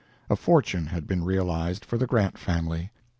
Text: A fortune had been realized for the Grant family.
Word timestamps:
A 0.31 0.35
fortune 0.35 0.87
had 0.87 1.05
been 1.05 1.23
realized 1.23 1.85
for 1.85 1.99
the 1.99 2.07
Grant 2.07 2.35
family. 2.35 2.89